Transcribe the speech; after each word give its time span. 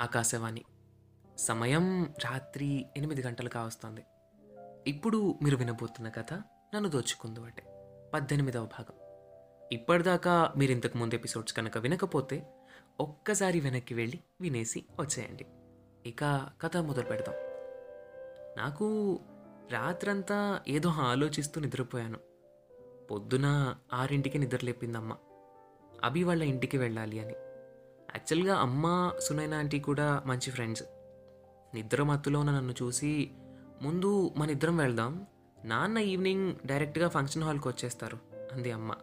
ఆకాశవాణి. 0.00 0.64
సమయం 1.38 2.14
రాత్రి 2.24 2.86
ఎనిమిది 2.96 3.22
గంటలు 3.22 3.48
కావస్తుంది. 3.48 4.04
ఇప్పుడు 4.86 5.38
మీరు 5.42 5.56
వినబోతున్న 5.56 6.08
కథ 6.08 6.32
నన్ను 6.74 6.88
దోచుకుందు 6.88 7.40
అంటే 7.40 7.62
పద్దెనిమిదవ 8.14 8.64
భాగం. 8.64 8.94
ఇప్పటిదాకా 9.72 10.54
మీరు 10.56 10.72
ఇంతకు 10.72 10.98
ముందు 10.98 11.14
ఎపిసోడ్స్ 11.14 11.52
కనుక 11.52 11.78
వినకపోతే 11.78 12.46
ఒక్కసారి 13.00 13.60
వెనక్కి 13.60 13.94
వెళ్ళి 13.94 14.20
వినేసి 14.40 14.84
వచ్చేయండి. 15.00 15.46
ఇక 16.06 16.50
కథ 16.60 16.76
మొదలు 16.76 17.04
పెడదాం. 17.04 17.34
నాకు 18.58 19.20
రాత్రంతా 19.72 20.60
ఏదో 20.68 20.88
ఆలోచిస్తూ 20.88 21.60
నిద్రపోయాను. 21.60 22.18
పొద్దున 23.10 23.76
ఆరింటికి 23.92 24.38
నిద్రలేపిందమ్మ. 24.38 25.16
అభి 26.04 26.24
వాళ్ళ 26.24 26.42
ఇంటికి 26.42 26.78
వెళ్ళాలి 26.78 27.20
అని. 27.20 27.34
యాక్చువల్గా 28.10 28.56
అమ్మ 28.56 29.12
సునైన 29.20 29.54
ఆంటీ 29.54 29.80
కూడా 29.80 30.22
మంచి 30.26 30.50
ఫ్రెండ్స్. 30.50 30.82
నిద్ర 31.74 32.02
మత్తులో 32.02 32.40
ఉన్న 32.40 32.52
నన్ను 32.52 32.74
చూసి 32.82 33.30
ముందు 33.82 34.30
మన 34.36 34.50
ఇద్దరం 34.50 34.76
వెళ్దాం. 34.76 35.26
నాన్న 35.64 35.98
ఈవినింగ్ 35.98 36.56
డైరెక్ట్గా 36.66 37.08
ఫంక్షన్ 37.08 37.42
హాల్కి 37.42 37.68
వచ్చేస్తారు 37.68 38.18
అంది 38.52 38.72
అమ్మ. 38.72 38.94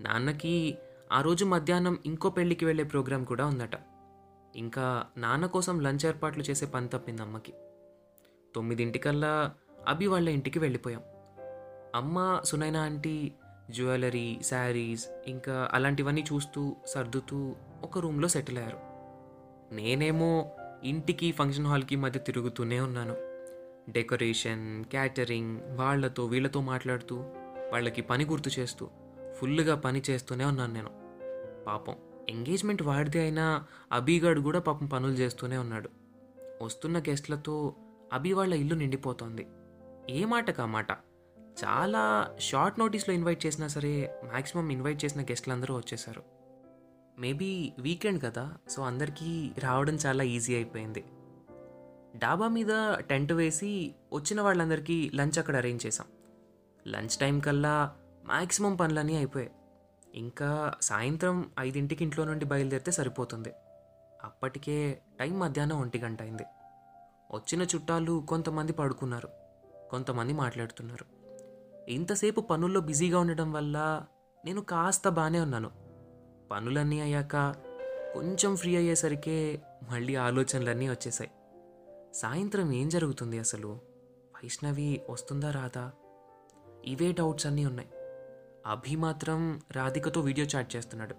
నాన్నకి 0.00 0.78
ఆ 1.12 1.20
రోజు 1.20 1.44
మధ్యాహ్నం 1.44 1.98
ఇంకో 2.06 2.30
పెళ్ళికి 2.30 2.64
వెళ్ళే 2.64 2.84
ప్రోగ్రాం 2.84 3.24
కూడా 3.24 3.46
ఉందట. 3.46 3.70
ఇంకా 4.56 5.06
నాన్న 5.16 5.46
కోసం 5.46 5.80
లంచ్ 5.80 6.06
ఏర్పాట్లు 6.06 6.42
చేసే 6.42 6.66
పని 6.66 6.88
తప్పింది 6.88 7.22
అమ్మకి. 7.22 7.54
తొమ్మిదింటికల్లా 8.54 9.52
అభి 9.88 10.06
వాళ్ళ 10.06 10.28
ఇంటికి 10.28 10.58
వెళ్ళిపోయాం. 10.58 11.02
అమ్మ 11.94 12.40
సునైన 12.44 12.76
ఆంటీ 12.76 13.32
జ్యువెలరీ 13.70 14.38
శారీస్ 14.42 15.08
ఇంకా 15.26 15.68
అలాంటివన్నీ 15.72 16.24
చూస్తూ 16.32 16.76
సర్దుతూ 16.86 17.56
ఒక 17.82 17.98
రూమ్లో 17.98 18.28
సెటిల్ 18.28 18.58
అయ్యారు. 18.58 18.78
నేనేమో 19.74 20.50
ఇంటికి 20.84 21.32
ఫంక్షన్ 21.32 21.66
హాల్కి 21.66 21.96
మధ్య 21.96 22.20
తిరుగుతూనే 22.20 22.80
ఉన్నాను. 22.80 23.16
డెకరేషన్ 23.92 24.84
క్యాటరింగ్ 24.84 25.60
వాళ్ళతో 25.78 26.24
వీళ్ళతో 26.24 26.60
మాట్లాడుతూ 26.60 27.16
వాళ్ళకి 27.72 28.02
పని 28.02 28.24
గుర్తు 28.24 28.50
చేస్తూ 28.58 28.88
ఫుల్గా 29.40 29.76
పని 29.76 30.02
చేస్తూనే 30.10 30.44
ఉన్నాను 30.44 30.72
నేను. 30.72 30.90
పాపం 31.66 31.96
ఎంగేజ్మెంట్ 32.28 32.82
వాడిది 32.82 33.20
అయినా 33.20 33.64
అబీగాడు 33.92 34.40
కూడా 34.40 34.58
పాపం 34.58 34.86
పనులు 34.86 35.12
చేస్తూనే 35.12 35.56
ఉన్నాడు. 35.56 35.90
వస్తున్న 36.62 36.98
గెస్ట్లతో 36.98 37.74
అభి 38.12 38.32
వాళ్ళ 38.32 38.54
ఇల్లు 38.54 38.74
నిండిపోతోంది. 38.74 39.46
ఏ 40.10 40.24
మాట? 40.24 40.50
కామాట 40.50 40.90
చాలా 41.64 42.30
షార్ట్ 42.38 42.78
నోటీస్లో 42.78 43.14
ఇన్వైట్ 43.14 43.46
చేసినా 43.46 43.68
సరే 43.68 44.20
మ్యాక్సిమం 44.24 44.70
ఇన్వైట్ 44.70 45.04
చేసిన 45.04 45.22
గెస్ట్లు 45.22 45.52
అందరూ 45.52 45.76
వచ్చేసారు 45.76 46.22
మేబీ 47.18 47.72
వీకెండ్ 47.78 48.22
కదా 48.22 48.54
సో 48.68 48.82
అందరికీ 48.82 49.52
రావడం 49.58 49.94
చాలా 49.94 50.24
ఈజీ 50.24 50.54
అయిపోయింది. 50.54 51.04
డాబా 52.16 52.48
మీద 52.48 52.94
టెంట్ 52.94 53.32
వేసి 53.32 53.94
వచ్చిన 54.12 54.40
వాళ్ళందరికీ 54.40 55.10
లంచ్ 55.14 55.38
అక్కడ 55.38 55.56
అరేంజ్ 55.56 55.86
చేసాం 55.86 56.06
లంచ్ 56.88 57.16
టైం 57.16 57.40
కల్లా 57.40 57.96
మ్యాక్సిమం 58.24 58.76
పనులన్నీ 58.76 59.16
అయిపోయాయి. 59.16 59.52
ఇంకా 60.14 60.74
సాయంత్రం 60.80 61.50
ఐదింటికి 61.60 62.04
ఇంట్లో 62.04 62.24
నుండి 62.24 62.44
బయలుదేరితే 62.44 62.90
సరిపోతుంది. 62.90 63.52
అప్పటికే 64.24 65.02
టైం 65.20 65.38
మధ్యాహ్నం 65.38 65.80
ఒంటి 65.80 65.98
గంట 65.98 66.22
అయింది. 66.22 66.42
వచ్చిన 67.34 67.62
చుట్టాలు 67.62 68.26
కొంతమంది 68.28 68.72
పడుకున్నారు 68.72 69.28
కొంతమంది 69.90 70.32
మాట్లాడుతున్నారు. 70.32 71.04
ఇంతసేపు 71.90 72.40
పనుల్లో 72.40 72.80
బిజీగా 72.80 73.18
ఉండడం 73.18 73.52
వల్ల 73.52 74.06
నేను 74.44 74.60
కాస్త 74.60 75.08
బాగానే 75.08 75.40
ఉన్నాను. 75.40 75.81
పనులన్నీ 76.52 77.00
అయ్యాక 77.00 77.54
కొంచెం 78.14 78.56
ఫ్రీ 78.56 78.76
అయ్యేసరికే 78.76 79.62
మళ్ళీ 79.90 80.14
ఆలోచనలన్నీ 80.14 80.88
వచ్చేసాయి. 80.88 81.30
సాయంత్రం 82.14 82.72
ఏం 82.72 82.88
జరుగుతుంది 82.88 83.38
అసలు? 83.38 83.68
వైష్ణవి 84.36 85.02
వస్తుందా 85.10 85.50
రాదా? 85.50 85.92
ఇవే 86.84 87.12
డౌట్స్ 87.12 87.46
అన్నీ 87.46 87.64
ఉన్నాయి. 87.64 87.88
అభి 88.66 88.96
మాత్రం 88.96 89.60
రాధికతో 89.72 90.20
వీడియో 90.20 90.46
చాట్ 90.56 90.76
చేస్తున్నాడు. 90.76 91.14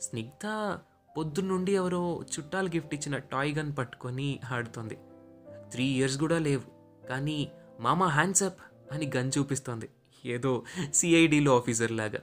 స్నిగ్ధ 0.00 0.76
పొద్దున్నుండి 1.16 1.72
ఎవరో 1.72 2.22
చుట్టాలు 2.38 2.68
గిఫ్ట్ 2.68 2.94
ఇచ్చిన 2.94 3.18
టాయ్ 3.18 3.54
గన్ 3.58 3.72
పట్టుకొని 3.78 4.40
ఆడుతోంది. 4.52 4.98
త్రీ 5.72 5.84
ఇయర్స్ 5.84 6.18
కూడా 6.18 6.38
లేవు 6.38 7.06
కానీ 7.06 7.50
మామ 7.80 8.04
హ్యాండ్సప్ 8.04 8.60
అని 8.92 9.10
గన్ 9.16 9.32
చూపిస్తోంది. 9.38 9.88
ఏదో 10.24 10.62
సిఐడిలో 10.94 11.56
ఆఫీసర్ 11.56 11.92
లాగా. 11.92 12.18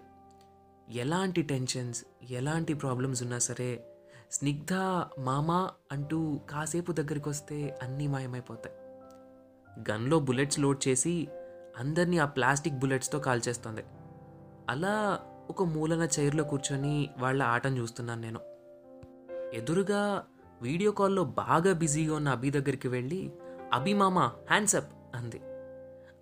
ఎలాంటి 0.90 1.42
టెన్షన్స్ 1.42 2.06
ఎలాంటి 2.32 2.74
ప్రాబ్లమ్స్ 2.74 3.24
ఉన్నా 3.24 3.38
సరే 3.38 3.96
స్నిగ్ధ 4.32 4.74
మామా 5.20 5.70
అంటూ 5.92 6.40
కాసేపు 6.50 6.92
దగ్గరికి 6.92 7.30
వస్తే 7.30 7.80
అన్నీ 7.84 8.08
మాయమైపోతాయి. 8.08 8.76
గన్లో 9.92 10.20
బుల్లెట్స్ 10.20 10.60
లోడ్ 10.60 10.88
చేసి 10.88 11.28
అందరినీ 11.78 12.18
ఆ 12.18 12.26
ప్లాస్టిక్ 12.26 12.76
బుల్లెట్స్తో 12.76 13.20
కాల్చేస్తుంది. 13.20 13.84
అలా 14.70 15.20
ఒక 15.50 15.64
మూలన 15.64 16.08
చైర్లో 16.20 16.44
కూర్చొని 16.44 17.10
వాళ్ళ 17.20 17.44
ఆటను 17.44 17.78
చూస్తున్నాను 17.78 18.22
నేను. 18.22 18.40
ఎదురుగా 19.54 20.24
వీడియో 20.62 20.92
కాల్లో 20.92 21.24
బాగా 21.24 21.74
బిజీగా 21.74 22.16
ఉన్న 22.16 22.30
అభి 22.30 22.50
దగ్గరికి 22.50 22.88
వెళ్ళి 22.88 23.32
అభి 23.74 23.94
మామ 23.94 24.20
హ్యాండ్సప్ 24.20 25.16
అంది. 25.16 25.42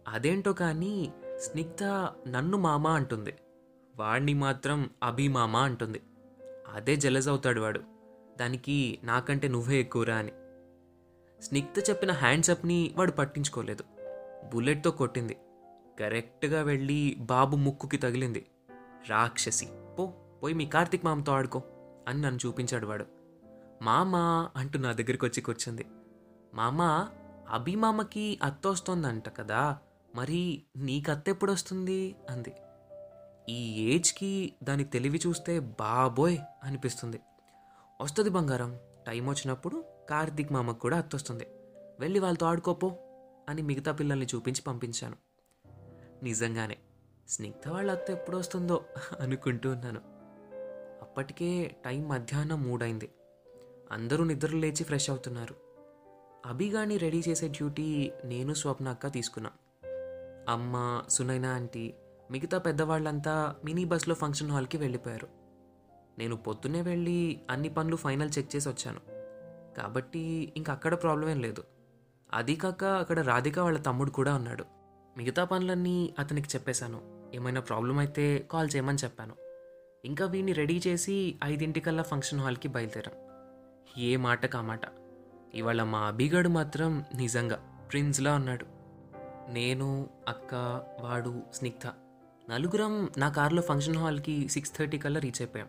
అదేంటో 0.08 0.54
కానీ 0.54 1.14
స్నిగ్ధ 1.38 1.84
నన్ను 2.30 2.58
మామ 2.58 2.88
అంటుంది. 2.88 3.34
వాడిని 3.96 4.34
మాత్రం 4.34 4.90
అభిమామ 5.04 5.58
అంటుంది. 5.58 6.02
అదే 6.74 6.96
జలజ్ 6.96 7.28
అవుతాడు 7.28 7.62
వాడు. 7.62 7.82
దానికి 8.40 9.00
నాకంటే 9.04 9.48
నువ్వే 9.48 9.80
ఎక్కువరా 9.80 10.16
అని. 10.16 10.32
స్నిగ్ధ 11.44 11.90
చెప్పిన 11.90 12.12
హ్యాండ్సప్ని 12.12 12.94
వాడు 12.98 13.12
పట్టించుకోలేదు. 13.12 13.84
బుల్లెట్తో 14.54 14.92
కొట్టింది. 14.92 15.38
కరెక్ట్గా 16.00 16.62
వెళ్ళి 16.62 17.16
బాబు 17.20 17.56
ముక్కుకి 17.56 17.98
తగిలింది. 17.98 18.46
రాక్షసి 19.10 19.68
పో 20.00 20.14
పోయి 20.44 20.54
మీ 20.54 20.66
కార్తిక్ 20.66 21.06
మామతో 21.06 21.32
ఆడుకో 21.32 21.64
అని 22.08 22.22
నన్ను 22.22 22.48
చూపించాడు 22.48 22.88
వాడు. 22.88 23.06
మామ 23.82 24.16
అంటూ 24.56 24.80
నా 24.80 24.92
దగ్గరికి 24.92 25.26
వచ్చి 25.26 25.42
కూర్చుంది. 25.42 25.86
మామ 26.54 27.08
అభిమామకి 27.50 28.40
అత్త 28.44 28.68
వస్తోందంట 28.68 29.38
కదా 29.38 29.78
మరి 30.16 30.64
నీకు 30.78 31.12
అత్త 31.12 31.30
ఎప్పుడు 31.30 31.52
వస్తుంది 31.52 32.16
అంది. 32.30 32.54
ఈ 33.50 33.90
ఏజ్కి 33.96 34.54
దాని 34.64 34.84
తెలివి 34.84 35.20
చూస్తే 35.28 35.60
బాబోయ్ 35.60 36.38
అనిపిస్తుంది. 36.64 37.20
వస్తుంది 38.02 38.30
బంగారం 38.30 38.80
టైం 39.08 39.30
వచ్చినప్పుడు 39.30 39.84
కార్తీక్ 40.10 40.52
మామకు 40.52 40.80
కూడా 40.80 40.98
అత్తొస్తుంది. 40.98 41.48
వెళ్ళి 42.00 42.20
వాళ్ళతో 42.20 42.46
ఆడుకోపో 42.46 42.96
అని 43.50 43.62
మిగతా 43.62 43.92
పిల్లల్ని 43.92 44.26
చూపించి 44.36 44.62
పంపించాను. 44.62 45.16
నిజంగానే 46.24 46.78
స్నిగ్ధ 47.28 47.70
వాళ్ళ 47.70 47.92
అత్త 47.92 48.12
ఎప్పుడు 48.12 48.38
వస్తుందో 48.38 48.86
అనుకుంటూ 49.20 49.72
ఉన్నాను. 49.72 50.02
అప్పటికే 51.02 51.76
టైం 51.86 52.10
మధ్యాహ్నం 52.10 52.64
మూడైంది. 52.64 53.12
అందరూ 53.92 54.24
నిద్ర 54.24 54.56
లేచి 54.56 54.84
ఫ్రెష్ 54.84 55.10
అవుతున్నారు. 55.10 55.56
అభిగాని 56.46 56.98
రెడీ 56.98 57.24
చేసే 57.28 57.48
డ్యూటీ 57.48 58.12
నేను 58.26 58.54
స్వప్న 58.54 58.88
అక్క 58.88 59.08
తీసుకున్నాం. 59.08 59.54
అమ్మ 60.50 61.04
సునైనా 61.10 61.56
ఆంటీ 61.56 61.94
మిగతా 62.32 62.58
పెద్దవాళ్ళంతా 62.58 63.56
మినీ 63.66 63.86
బస్లో 63.86 64.16
ఫంక్షన్ 64.16 64.52
హాల్కి 64.52 64.78
వెళ్ళిపోయారు. 64.78 65.28
నేను 66.20 66.36
పొద్దున్నే 66.36 66.82
వెళ్ళి 66.82 67.42
అన్ని 67.50 67.70
పనులు 67.70 67.96
ఫైనల్ 67.96 68.30
చెక్ 68.38 68.56
చేసి 68.56 68.70
వచ్చాను. 68.70 69.00
కాబట్టి 69.78 70.54
ఇంక 70.58 70.70
అక్కడ 70.70 70.94
ప్రాబ్లం 70.94 71.30
ఏం 71.30 71.40
లేదు. 71.40 71.64
అది 72.34 72.56
కాక 72.56 72.84
అక్కడ 72.84 73.20
రాధిక 73.20 73.60
వాళ్ళ 73.60 73.78
తమ్ముడు 73.78 74.12
కూడా 74.12 74.36
ఉన్నాడు. 74.36 74.66
మిగతా 75.18 75.44
పనులన్నీ 75.44 76.14
అతనికి 76.20 76.48
చెప్పేశాను. 76.56 77.30
ఏమైనా 77.34 77.62
ప్రాబ్లం 77.62 77.98
అయితే 77.98 78.48
కాల్ 78.52 78.70
చేయమని 78.76 78.98
చెప్పాను. 79.04 79.34
ఇంకా 80.06 80.26
వీడిని 80.26 80.54
రెడీ 80.54 80.82
చేసి 80.88 81.36
ఐదింటికల్లా 81.44 82.04
ఫంక్షన్ 82.04 82.40
హాల్కి 82.40 82.68
బయలుదేరాం. 82.68 83.16
ఏ 83.98 84.16
మాట 84.16 84.46
కామాట 84.46 84.82
ఇవాళ 85.54 85.84
మా 85.84 86.00
అభిగాడు 86.00 86.50
మాత్రం 86.50 87.06
నిజంగా 87.16 87.56
ప్రిన్స్లా 87.92 88.36
ఉన్నాడు. 88.36 88.66
నేను 89.50 90.10
అక్క 90.28 90.84
వాడు 91.00 91.42
స్నిగ్ధ. 91.54 91.92
నలుగురం 92.50 93.10
నా 93.18 93.30
కారులో 93.30 93.62
ఫంక్షన్ 93.62 93.96
హాల్కి 93.96 94.48
సిక్స్ 94.48 94.78
థర్టీ 94.78 94.98
కల్లా 94.98 95.20
రీచ్ 95.20 95.42
అయిపోయాం. 95.42 95.68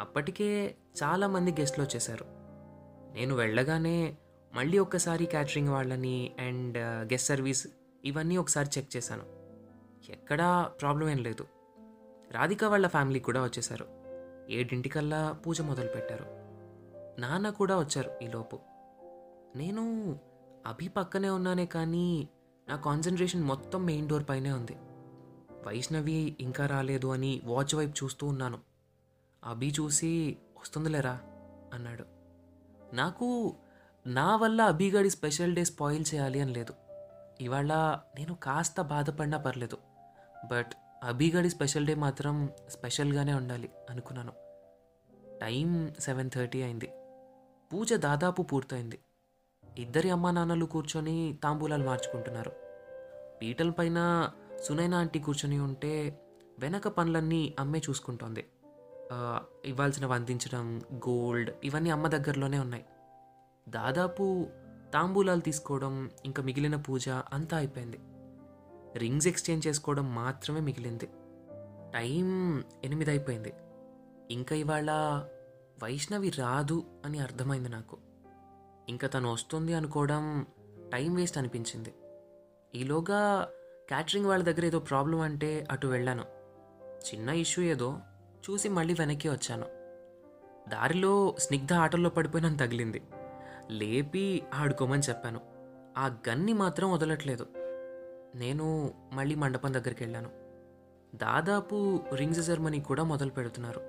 అప్పటికే 0.00 0.74
చాలామంది 1.02 1.52
గెస్ట్లు 1.52 1.84
వచ్చేసారు 1.84 2.24
నేను 3.14 3.34
వెళ్ళగానే 3.34 4.16
మళ్ళీ 4.54 4.78
ఒక్కసారి 4.78 5.26
క్యాటరింగ్ 5.26 5.68
వాళ్ళని 5.68 6.32
అండ్ 6.38 6.78
గెస్ట్ 7.12 7.28
సర్వీస్ 7.28 7.66
ఇవన్నీ 8.04 8.36
ఒకసారి 8.36 8.68
చెక్ 8.78 8.96
చేశాను. 8.96 9.22
ఎక్కడా 10.10 10.62
ప్రాబ్లం 10.62 11.08
ఏం 11.08 11.18
లేదు. 11.18 11.46
రాధిక 12.30 12.64
వాళ్ళ 12.64 12.86
ఫ్యామిలీ 12.86 13.20
కూడా 13.20 13.42
వచ్చేసారు 13.44 13.86
ఏడింటికల్లా 14.50 15.32
పూజ 15.46 15.60
మొదలుపెట్టారు. 15.60 16.24
నాన్న 17.20 17.50
కూడా 17.50 17.78
వచ్చారు 17.78 18.24
ఈలోపు. 18.24 18.58
నేను 19.56 19.84
అభి 20.66 20.88
పక్కనే 20.88 21.30
ఉన్నానే 21.30 21.66
కానీ 21.66 22.28
నా 22.68 22.76
కాన్సన్ట్రేషన్ 22.76 23.42
మొత్తం 23.42 23.84
మెయిన్ 23.84 24.08
డోర్ 24.08 24.24
పైనే 24.28 24.52
ఉంది. 24.52 24.76
వైష్ణవి 25.66 26.36
ఇంకా 26.40 26.66
రాలేదు 26.66 27.06
అని 27.06 27.40
వాచ్ 27.44 27.74
వైపు 27.74 28.04
చూస్తూ 28.04 28.26
ఉన్నాను. 28.26 28.58
అభి 29.44 29.74
చూసి 29.80 30.36
వస్తుందిలేరా? 30.60 31.20
అన్నాడు. 31.74 32.04
నాకు 32.92 33.54
నా 34.06 34.36
వల్ల 34.36 34.62
అభిగాడి 34.62 35.10
స్పెషల్ 35.10 35.54
డే 35.54 35.64
స్పాయిల్ 35.64 36.04
చేయాలి 36.14 36.40
అని 36.40 36.52
లేదు. 36.52 36.74
ఇవాళ 37.40 38.00
నేను 38.18 38.34
కాస్త 38.34 38.80
బాధపడినా 38.80 39.38
పర్లేదు. 39.38 39.78
బట్ 40.50 40.72
అభిగాడి 41.04 41.50
స్పెషల్ 41.50 41.86
డే 41.86 41.94
మాత్రం 41.94 42.48
స్పెషల్గానే 42.68 43.34
ఉండాలి 43.34 43.70
అనుకున్నాను. 43.90 44.32
టైం 45.40 45.94
సెవెన్ 46.00 46.30
థర్టీ 46.30 46.62
అయింది. 46.62 46.90
పూజ 47.72 47.92
దాదాపు 47.92 48.42
పూర్తయింది. 48.42 48.98
ఇద్దరి 49.78 50.10
అమ్మా 50.10 50.30
నాన్నలు 50.30 50.64
కూర్చొని 50.64 51.38
తాంబూలాలు 51.42 51.84
మార్చుకుంటున్నారు. 51.84 52.52
పీటల 53.42 53.70
పైన 53.70 54.30
సునైనా 54.62 54.98
ఆంటీ 54.98 55.18
కూర్చొని 55.18 55.58
ఉంటే 55.58 56.20
వెనక 56.58 56.88
పనులన్నీ 56.88 57.56
అమ్మే 57.58 57.78
చూసుకుంటోంది. 57.78 58.46
ఇవ్వాల్సినవి 59.64 60.12
అందించడం 60.12 60.82
గోల్డ్ 60.94 61.50
ఇవన్నీ 61.64 61.90
అమ్మ 61.90 62.08
దగ్గరలోనే 62.08 62.58
ఉన్నాయి. 62.58 62.84
దాదాపు 63.68 64.46
తాంబూలాలు 64.94 65.40
తీసుకోవడం 65.40 66.10
ఇంకా 66.24 66.42
మిగిలిన 66.42 66.76
పూజ 66.76 67.08
అంతా 67.08 67.56
అయిపోయింది. 67.56 67.98
రింగ్స్ 68.98 69.26
ఎక్స్చేంజ్ 69.26 69.66
చేసుకోవడం 69.66 70.14
మాత్రమే 70.14 70.60
మిగిలింది. 70.60 71.06
టైం 71.94 72.58
ఎనిమిది 72.84 73.10
అయిపోయింది. 73.10 73.52
ఇంకా 74.30 74.56
ఇవాళ 74.56 74.90
వైష్ణవి 75.82 76.30
రాదు 76.30 76.84
అని 77.04 77.18
అర్థమైంది 77.18 77.68
నాకు. 77.68 77.98
ఇంకా 78.88 79.08
తను 79.08 79.32
వస్తుంది 79.32 79.74
అనుకోవడం 79.74 80.46
టైం 80.92 81.14
వేస్ట్ 81.14 81.38
అనిపించింది. 81.38 81.94
ఈలోగా 82.74 83.48
క్యాటరింగ్ 83.88 84.26
వాళ్ళ 84.26 84.44
దగ్గర 84.44 84.64
ఏదో 84.64 84.78
ప్రాబ్లం 84.78 85.20
అంటే 85.20 85.66
అటు 85.70 85.86
వెళ్ళాను. 85.86 86.24
చిన్న 86.82 87.28
ఇష్యూ 87.28 87.64
ఏదో 87.64 87.98
చూసి 88.50 88.68
మళ్ళీ 88.68 88.94
వెనక్కి 88.94 89.28
వచ్చాను. 89.28 89.66
దారిలో 90.70 91.36
స్నిగ్ధ 91.38 91.72
ఆటల్లో 91.72 92.10
పడిపోయి 92.10 92.56
తగిలింది. 92.56 93.02
లేపి 93.70 94.42
ఆడుకోమని 94.54 95.02
చెప్పాను. 95.08 95.40
ఆ 95.98 96.06
గన్ని 96.28 96.52
మాత్రం 96.52 96.92
వదలట్లేదు. 96.92 97.46
నేను 98.34 98.94
మళ్ళీ 99.12 99.34
మండపం 99.34 99.74
దగ్గరికి 99.74 100.04
వెళ్ళాను. 100.04 100.30
దాదాపు 101.16 102.00
రింగ్స్ 102.14 102.42
సెరమనీ 102.42 102.80
కూడా 102.80 103.02
మొదలు 103.02 103.30
పెడుతున్నారు. 103.30 103.80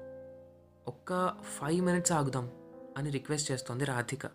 ఒక్క 0.88 1.34
ఫైవ్ 1.42 1.86
మినిట్స్ 1.86 2.12
ఆగుదాం 2.12 2.52
అని 2.98 3.10
రిక్వెస్ట్ 3.10 3.52
చేస్తోంది 3.52 3.86
రాధిక. 3.86 4.26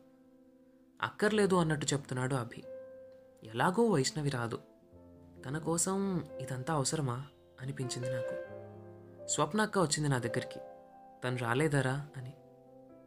అక్కర్లేదు 1.03 1.55
అన్నట్టు 1.55 1.87
చెప్తున్నాడు 1.87 2.35
అభి. 2.35 2.65
ఎలాగో 3.45 3.85
వైష్ణవి 3.85 4.31
రాదు. 4.31 4.59
తన 5.47 5.59
కోసం 5.59 6.25
ఇదంతా 6.41 6.75
అవసరమా? 6.75 7.27
అనిపించింది 7.61 8.09
నాకు. 8.11 8.55
స్వప్న 9.27 9.61
అక్క 9.61 9.79
వచ్చింది 9.79 10.09
నా 10.09 10.19
దగ్గరికి. 10.19 10.61
తను 11.25 11.37
రాలేదరా 11.37 12.09
అని. 12.17 12.33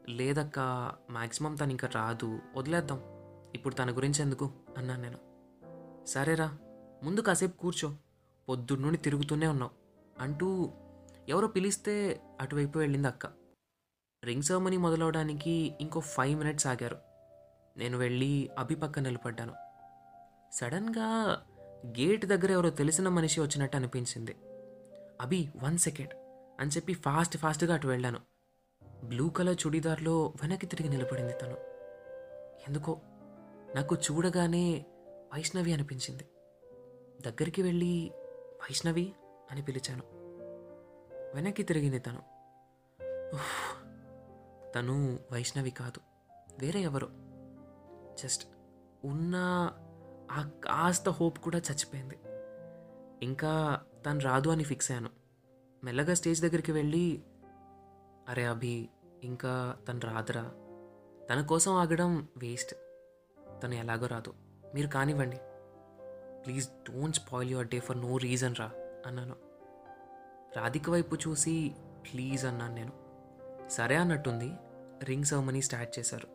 లేదక్క 0.09 0.59
మ్యాక్సిమం 1.11 1.55
తను 1.55 1.71
ఇంకా 1.71 1.89
రాదు. 1.95 2.39
వదిలేద్దాం. 2.55 3.01
ఇప్పుడు 3.55 3.73
తన 3.73 3.97
గురించి 3.97 4.21
ఎందుకు? 4.21 4.51
అన్నాను 4.77 5.01
నేను. 5.01 5.17
సరేరా 6.05 6.57
ముందు 7.03 7.21
కాసేపు 7.21 7.57
కూర్చో. 7.57 7.95
పొద్దున్నుండి 8.49 8.97
తిరుగుతూనే 8.97 9.47
ఉన్నావు. 9.47 9.71
అంటూ 10.19 10.71
ఎవరో 11.29 11.47
పిలిస్తే 11.47 12.21
అటువైపు 12.41 12.79
వెళ్ళింది 12.79 13.07
అక్క. 13.07 13.25
రింగ్ 14.25 14.43
సెరమనీ 14.43 14.77
మొదలవడానికి 14.77 15.77
ఇంకో 15.81 15.99
ఫైవ్ 15.99 16.39
మినిట్స్ 16.39 16.67
ఆగారు. 16.67 16.97
నేను 17.77 17.97
వెళ్ళి 17.97 18.49
అభి 18.59 18.75
పక్క 18.75 18.99
నిలబడ్డాను. 18.99 19.53
సడన్గా 20.53 21.41
గేట్ 21.85 22.25
దగ్గర 22.25 22.51
ఎవరో 22.51 22.69
తెలిసిన 22.69 23.07
మనిషి 23.07 23.41
వచ్చినట్టు 23.41 23.77
అనిపించింది. 23.77 24.35
అభి 25.21 25.49
వన్ 25.63 25.77
సెకండ్ 25.77 26.13
అని 26.59 26.69
చెప్పి 26.69 26.93
ఫాస్ట్ 26.93 27.37
ఫాస్ట్గా 27.37 27.73
అటు 27.73 27.87
వెళ్ళాను. 27.87 28.19
బ్లూ 29.03 29.29
కలర్ 29.29 29.67
చుడీదార్లో 29.67 30.33
వెనక్కి 30.41 30.65
తిరిగి 30.65 30.89
నిలబడింది 30.89 31.33
తను. 31.33 31.57
ఎందుకో? 32.67 32.99
నాకు 33.75 33.95
చూడగానే 33.95 34.85
వైష్ణవి 35.33 35.73
అనిపించింది. 35.73 36.23
దగ్గరికి 37.21 37.61
వెళ్ళి 37.61 38.11
వైష్ణవి 38.61 39.13
అని 39.51 39.61
పిలిచాను. 39.61 40.03
వెనక్కి 41.35 41.63
తిరిగింది 41.63 41.99
తను. 41.99 42.19
తను 44.75 45.19
వైష్ణవి 45.31 45.71
కాదు. 45.71 45.99
వేరే 46.59 46.79
ఎవరో. 46.79 47.07
జస్ట్ 48.23 48.47
ఉన్న 49.05 49.35
ఆ 50.31 50.49
కాస్త 50.63 51.09
హోప్ 51.09 51.39
కూడా 51.39 51.57
చచ్చిపోయింది. 51.57 52.15
ఇంకా 53.23 53.81
తను 54.05 54.19
రాదు 54.19 54.49
అని 54.49 54.63
ఫిక్స్ 54.63 54.91
అయ్యాను. 54.91 55.09
మెల్లగా 55.83 56.13
స్టేజ్ 56.13 56.41
దగ్గరికి 56.41 56.71
వెళ్ళి 56.71 57.23
అరే 58.29 58.45
అభి 58.45 58.89
ఇంకా 59.23 59.77
తను 59.87 59.99
రాదురా. 59.99 60.51
తన 61.29 61.41
కోసం 61.41 61.71
ఆగడం 61.71 62.27
వేస్ట్. 62.37 62.75
తను 63.63 63.73
ఎలాగో 63.73 64.05
రాదు. 64.05 64.33
మీరు 64.75 64.87
కానివ్వండి. 64.87 65.37
Please 66.45 66.69
don't 66.69 67.15
spoil 67.15 67.51
your 67.51 67.67
day 67.67 67.79
for 67.79 68.01
no 68.01 68.17
reason 68.17 68.55
రా 68.59 68.71
అన్నాను. 69.05 69.35
రాధిక 70.57 70.89
వైపు 70.89 71.15
చూసి 71.15 71.75
ప్లీజ్ 72.13 72.45
అన్నాను 72.45 72.75
నేను. 72.75 72.91
సరే 73.69 73.95
అన్నట్టుంది. 73.95 74.51
రింగ్ 75.03 75.23
సెరమనీ 75.23 75.61
స్టార్ట్ 75.61 75.99
చేశారు. 75.99 76.27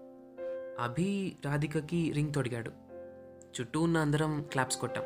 అభి 0.80 1.36
రాధికకి 1.44 2.12
రింగ్ 2.12 2.34
తొడిగాడు. 2.34 2.72
చుట్టూ 3.60 3.80
ఉన్న 3.80 3.98
అందరం 3.98 4.42
క్లాప్స్ 4.42 4.76
కొట్టాం. 4.76 5.04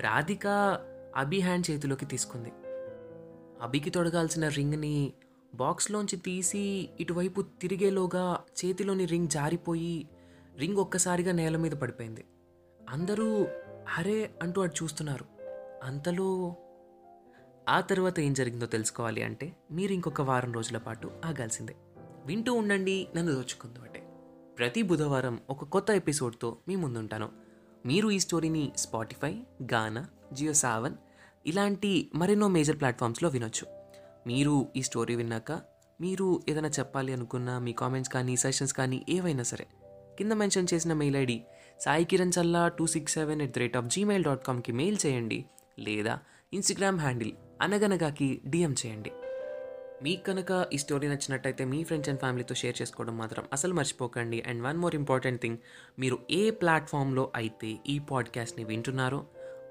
రాధిక 0.00 0.46
అభి 1.16 1.40
హ్యాండ్ 1.40 1.70
చేతిలోకి 1.70 2.06
తీసుకుంది. 2.06 2.52
అభికి 3.62 3.90
తొడగాల్సిన 3.90 4.48
రింగ్ని 4.48 5.12
బాక్స్లోంచి 5.54 6.16
తీసి 6.16 6.88
ఇటువైపు 7.00 7.42
తిరిగేలోగా 7.42 8.40
చేతిలోని 8.64 9.04
రింగ్ 9.04 9.28
జారిపోయి 9.28 10.08
రింగ్ 10.58 10.76
ఒక్కసారిగా 10.76 11.32
నేల 11.32 11.56
మీద 11.56 11.72
పడిపోయింది. 11.72 12.24
అందరూ 12.90 13.46
అరే 13.98 14.30
అంటూ 14.42 14.62
అటు 14.62 14.84
చూస్తున్నారు. 14.84 15.24
అంతలో 15.84 16.54
ఆ 17.68 17.80
తర్వాత 17.80 18.20
ఏం 18.20 18.32
జరిగిందో 18.32 18.66
తెలుసుకోవాలి 18.66 19.22
అంటే 19.22 19.56
మీరు 19.72 19.92
ఇంకొక 19.92 20.20
వారం 20.20 20.52
రోజుల 20.52 20.78
పాటు 20.78 21.10
ఆగాల్సిందే. 21.24 21.76
వింటూ 22.26 22.54
ఉండండి 22.54 23.08
నన్ను 23.16 23.32
దోచుకుందో 23.32 23.82
అంటే 23.82 24.08
ప్రతి 24.58 24.82
బుధవారం 24.82 25.40
ఒక 25.50 25.64
కొత్త 25.64 25.90
ఎపిసోడ్తో 25.90 26.56
మీ 26.68 26.76
ముందుంటాను. 26.76 27.41
మీరు 27.86 28.10
ఈ 28.10 28.18
స్టోరీని 28.18 28.72
స్పాటిఫై 28.76 29.30
గానా 29.72 30.02
జియో 30.32 30.52
సావన్ 30.52 30.96
ఇలాంటి 31.46 32.10
మరెన్నో 32.14 32.48
మేజర్ 32.48 32.78
ప్లాట్ఫామ్స్లో 32.80 33.28
వినొచ్చు. 33.28 33.64
మీరు 34.26 34.66
ఈ 34.76 34.82
స్టోరీ 34.82 35.14
విన్నాక 35.14 35.52
మీరు 36.00 36.42
ఏదైనా 36.48 36.68
చెప్పాలి 36.68 37.12
అనుకున్న 37.12 37.58
మీ 37.58 37.72
కామెంట్స్ 37.72 38.12
కానీ 38.12 38.36
సెషన్స్ 38.36 38.72
కానీ 38.72 39.06
ఏవైనా 39.08 39.42
సరే 39.42 39.66
కింద 40.18 40.32
మెన్షన్ 40.32 40.70
చేసిన 40.74 40.92
mail 40.92 41.16
ID 41.16 41.38
Sai 41.84 42.04
Kiran 42.04 42.32
Challa 42.38 42.68
two 42.68 42.86
six 42.86 43.14
seven 43.14 43.42
at 43.42 43.54
the 43.54 43.58
rate 43.58 43.76
of 43.76 43.86
Gmail 43.86 44.24
dot 44.24 44.44
కామ్కి 44.44 44.72
mail 44.72 44.98
చేయండి 45.06 45.44
లేదా 45.78 46.18
ఇన్స్టాగ్రామ్ 46.52 47.00
హ్యాండిల్ 47.00 47.32
అనగనగాకి 47.62 48.42
డిఎం 48.46 48.74
చేయండి. 48.86 49.12
మీకు 50.02 50.24
కనుక 50.24 50.66
ఈ 50.72 50.78
స్టోరీ 50.78 51.08
నచ్చినట్టయితే 51.08 51.64
మీ 51.64 51.84
ఫ్రెండ్స్ 51.84 52.08
అండ్ 52.08 52.20
ఫ్యామిలీతో 52.20 52.54
షేర్ 52.54 52.82
చేసుకోవడం 52.82 53.18
మాత్రం 53.18 53.44
అసలు 53.52 53.74
మర్చిపోకండి. 53.74 54.42
And 54.46 54.62
one 54.62 54.78
more 54.78 54.94
important 54.94 55.42
thing 55.42 55.58
మీరు 55.98 56.18
ఏ 56.30 56.50
ప్లాట్ఫామ్లో 56.50 57.32
అయితే 57.34 57.78
ఈ 57.86 57.98
పాడ్కాస్ట్ని 57.98 58.64
వింటున్నారో 58.64 59.26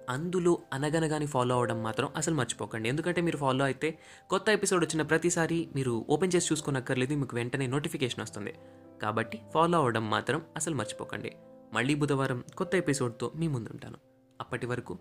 అందులో 0.09 0.61
అనగనగాని 0.73 1.25
ఫాలో 1.25 1.55
అవ్వడం 1.55 1.83
మాత్రం 1.83 2.09
అసలు 2.15 2.35
మర్చిపోకండి. 2.35 2.89
ఎందుకంటే 2.89 3.21
మీరు 3.21 3.37
ఫాలో 3.37 3.65
అయితే 3.65 3.99
కొత్త 4.29 4.49
ఎపిసోడ్ 4.49 4.85
వచ్చిన 4.85 5.01
ప్రతిసారి 5.01 5.69
మీరు 5.75 6.05
ఓపెన్ 6.09 6.31
చేసి 6.35 6.53
చూసుకోనక్కర్లేదు 6.53 7.13
మీకు 7.13 7.35
వెంటనే 7.35 7.67
నోటిఫికేషన్ 7.67 8.21
వస్తుంది. 8.21 8.53
కాబట్టి 9.01 9.39
ఫాలో 9.53 9.77
అవ్వడం 9.77 10.09
మాత్రం 10.09 10.41
అసలు 10.55 10.75
మర్చిపోకండి. 10.75 11.33
మళ్ళీ 11.73 11.95
బుధవారం 11.95 12.43
కొత్త 12.57 12.75
ఎపిసోడ్తో 12.75 13.31
మీ 13.35 13.47
ముందుంటాను. 13.47 13.97
అప్పటి 14.41 14.65
వరకు 14.65 14.99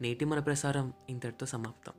నేటి 0.00 0.24
మన 0.24 0.38
ప్రసారం 0.38 0.92
ఇంతటితో 1.10 1.46
సమాప్తం. 1.46 1.92